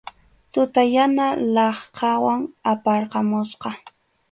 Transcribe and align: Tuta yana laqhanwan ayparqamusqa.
Tuta 0.53 0.81
yana 0.93 1.25
laqhanwan 1.55 2.41
ayparqamusqa. 2.71 3.69